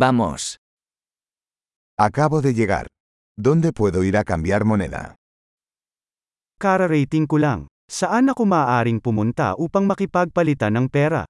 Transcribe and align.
Vamos. 0.00 0.56
Acabo 1.98 2.40
de 2.40 2.54
llegar. 2.54 2.86
¿Dónde 3.36 3.74
puedo 3.76 4.02
ir 4.02 4.16
a 4.16 4.24
cambiar 4.24 4.64
moneda? 4.64 5.20
Kara-rating 6.56 7.28
ko 7.28 7.36
lang. 7.36 7.60
Saan 7.84 8.32
ako 8.32 8.48
maaaring 8.48 9.04
pumunta 9.04 9.52
upang 9.60 9.84
makipagpalitan 9.84 10.72
ng 10.72 10.88
pera? 10.88 11.28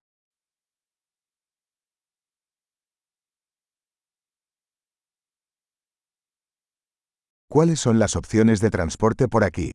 ¿Cuáles 7.50 7.82
son 7.82 7.98
las 7.98 8.14
opciones 8.14 8.62
de 8.62 8.70
transporte 8.70 9.26
por 9.26 9.42
aquí? 9.42 9.74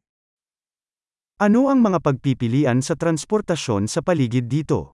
Ano 1.43 1.67
ang 1.67 1.83
mga 1.83 1.99
pagpipilian 1.99 2.79
sa 2.79 2.95
transportasyon 2.95 3.91
sa 3.91 3.99
paligid 3.99 4.47
dito? 4.47 4.94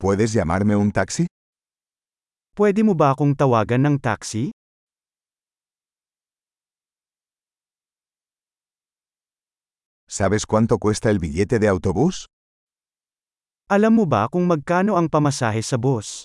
¿Puedes 0.00 0.32
llamarme 0.32 0.76
un 0.76 0.92
taxi? 0.92 1.26
Pwede 2.54 2.86
mo 2.86 2.94
ba 2.94 3.10
akong 3.10 3.34
tawagan 3.34 3.82
ng 3.82 3.96
taxi? 3.98 4.54
¿Sabes 10.06 10.46
cuánto 10.46 10.78
cuesta 10.78 11.10
el 11.10 11.18
billete 11.18 11.58
de 11.58 11.66
autobús? 11.66 12.30
Alam 13.66 13.98
mo 13.98 14.04
ba 14.06 14.30
kung 14.30 14.46
magkano 14.46 14.94
ang 14.94 15.10
pamasahe 15.10 15.66
sa 15.66 15.74
bus? 15.74 16.22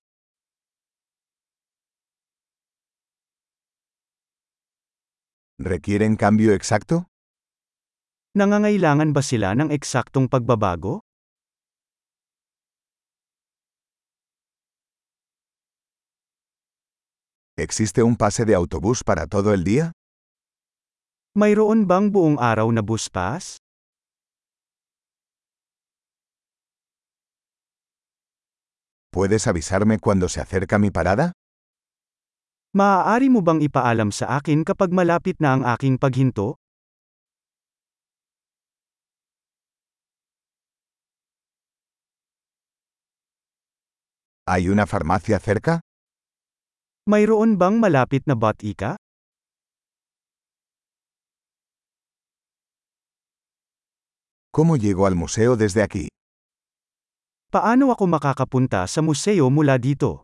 ¿Requieren 5.57 6.13
cambio 6.13 6.53
exacto? 6.53 7.09
Nangangailangan 8.37 9.17
ba 9.17 9.25
sila 9.25 9.57
ng 9.57 9.73
eksaktong 9.73 10.29
pagbabago? 10.29 11.01
¿Existe 17.57 18.01
un 18.01 18.15
pase 18.15 18.45
de 18.45 18.55
autobús 18.55 19.03
para 19.03 19.27
todo 19.27 19.53
el 19.53 19.63
día? 19.63 19.91
Mayroon 21.37 21.85
bang 21.85 22.09
buong 22.09 22.41
araw 22.41 22.65
na 22.73 22.81
bus 22.81 23.13
pass? 23.13 23.61
¿Puedes 29.13 29.45
avisarme 29.45 29.99
cuando 30.01 30.29
se 30.33 30.41
acerca 30.41 30.81
mi 30.81 30.89
parada? 30.89 31.37
Maaari 32.73 33.29
mo 33.29 33.45
bang 33.45 33.61
ipaalam 33.61 34.09
sa 34.09 34.41
akin 34.41 34.65
kapag 34.65 34.89
malapit 34.89 35.37
na 35.37 35.53
ang 35.53 35.61
aking 35.61 36.01
paghinto? 36.01 36.57
¿Hay 44.49 44.73
una 44.73 44.89
farmacia 44.89 45.37
cerca? 45.37 45.85
Mayroon 47.03 47.59
bang 47.59 47.83
malapit 47.83 48.23
na 48.23 48.35
botika? 48.39 48.95
¿Cómo 54.55 54.77
llego 54.77 55.03
al 55.05 55.15
museo 55.15 55.57
desde 55.59 55.83
aquí? 55.83 56.07
Paano 57.51 57.91
ako 57.91 58.07
makakapunta 58.07 58.87
sa 58.87 59.03
museo 59.03 59.51
mula 59.51 59.75
dito? 59.75 60.23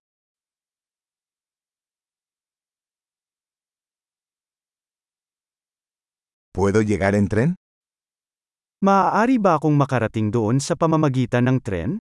¿Puedo 6.56 6.80
llegar 6.80 7.12
en 7.12 7.28
tren? 7.28 7.50
Maaari 8.80 9.36
ba 9.36 9.60
akong 9.60 9.76
makarating 9.76 10.32
doon 10.32 10.64
sa 10.64 10.80
pamamagitan 10.80 11.44
ng 11.44 11.60
tren? 11.60 12.00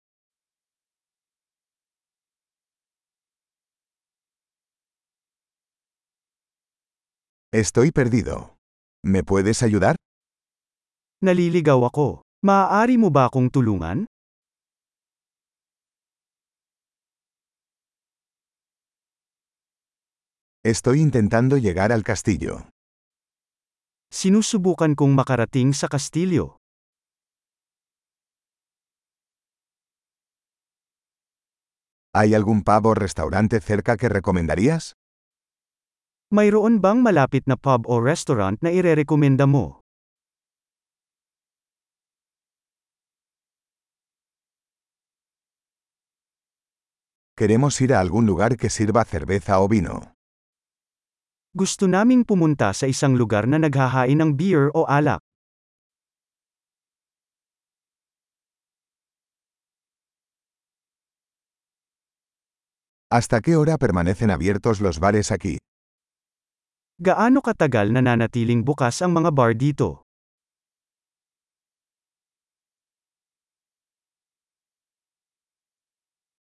Estoy 7.56 7.92
perdido. 7.92 8.58
¿Me 9.02 9.24
puedes 9.24 9.64
ayudar? 9.64 9.96
Naliligaw 11.24 11.88
ako. 11.88 12.28
Maaari 12.44 13.00
mo 13.00 13.16
ba 13.16 13.32
akong 13.32 13.48
tulungan? 13.48 14.12
Estoy 20.68 21.00
intentando 21.00 21.56
llegar 21.56 21.96
al 21.96 22.04
castillo. 22.04 22.68
Sinusubukan 24.12 24.92
kong 24.92 25.16
makarating 25.16 25.72
sa 25.72 25.88
kastilyo. 25.88 26.60
¿Hay 32.12 32.36
algún 32.36 32.68
pub 32.68 32.84
o 32.92 32.94
restaurante 32.94 33.64
cerca 33.64 33.96
que 33.96 34.12
recomendarías? 34.12 35.00
Mayroon 36.34 36.82
bang 36.82 37.06
malapit 37.06 37.46
na 37.46 37.54
pub 37.54 37.86
o 37.86 38.02
restaurant 38.02 38.58
na 38.66 38.74
irerekomenda 38.74 39.46
mo? 39.46 39.86
Queremos 47.38 47.78
ir 47.82 47.94
a 47.94 48.00
algún 48.02 48.26
lugar 48.26 48.58
que 48.58 48.74
sirva 48.74 49.06
cerveza 49.06 49.62
o 49.62 49.70
vino. 49.70 50.18
Gusto 51.54 51.86
naming 51.86 52.26
pumunta 52.26 52.74
sa 52.74 52.90
isang 52.90 53.14
lugar 53.14 53.46
na 53.46 53.62
naghahain 53.62 54.18
ng 54.18 54.34
beer 54.34 54.74
o 54.74 54.90
alak. 54.90 55.22
¿Hasta 63.14 63.46
qué 63.46 63.56
hora 63.56 63.78
permanecen 63.78 64.32
abiertos 64.34 64.82
los 64.82 64.98
bares 64.98 65.32
aquí? 65.32 65.62
Gaano 66.96 67.44
katagal 67.44 67.92
nananatiling 67.92 68.64
bukas 68.64 69.04
ang 69.04 69.12
mga 69.12 69.28
bar 69.36 69.52
dito? 69.52 70.08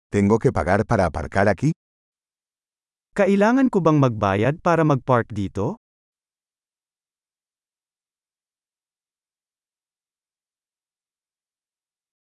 ¿Tengo 0.08 0.40
que 0.40 0.56
pagar 0.56 0.88
para 0.88 1.04
aparcar 1.04 1.52
aquí? 1.52 1.76
Kailangan 3.12 3.68
ko 3.68 3.84
bang 3.84 4.00
magbayad 4.00 4.64
para 4.64 4.88
mag-park 4.88 5.36
dito? 5.36 5.76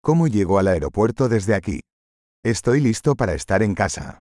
¿Cómo 0.02 0.26
llego 0.26 0.58
al 0.58 0.74
aeropuerto 0.74 1.30
desde 1.30 1.54
aquí? 1.54 1.86
Estoy 2.42 2.82
listo 2.82 3.14
para 3.14 3.38
estar 3.38 3.62
en 3.62 3.76
casa. 3.78 4.18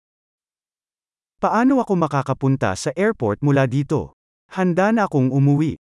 Paano 1.36 1.84
ako 1.84 2.00
makakapunta 2.00 2.72
sa 2.80 2.96
airport 2.96 3.44
mula 3.44 3.68
dito? 3.68 4.16
Handa 4.56 4.96
na 4.96 5.04
akong 5.04 5.36
umuwi. 5.36 5.76